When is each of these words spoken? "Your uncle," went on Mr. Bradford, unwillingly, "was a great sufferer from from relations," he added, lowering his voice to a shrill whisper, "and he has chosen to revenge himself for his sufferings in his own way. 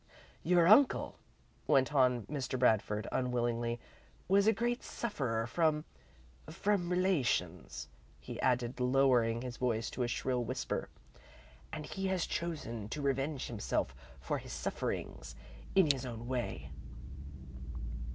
"Your 0.41 0.67
uncle," 0.67 1.19
went 1.67 1.93
on 1.93 2.23
Mr. 2.25 2.57
Bradford, 2.57 3.07
unwillingly, 3.11 3.79
"was 4.27 4.47
a 4.47 4.51
great 4.51 4.81
sufferer 4.81 5.45
from 5.45 5.85
from 6.49 6.89
relations," 6.89 7.87
he 8.19 8.41
added, 8.41 8.79
lowering 8.79 9.43
his 9.43 9.57
voice 9.57 9.91
to 9.91 10.01
a 10.01 10.07
shrill 10.07 10.43
whisper, 10.43 10.89
"and 11.71 11.85
he 11.85 12.07
has 12.07 12.25
chosen 12.25 12.89
to 12.89 12.99
revenge 12.99 13.45
himself 13.45 13.93
for 14.19 14.39
his 14.39 14.53
sufferings 14.53 15.35
in 15.75 15.87
his 15.91 16.03
own 16.03 16.27
way. 16.27 16.71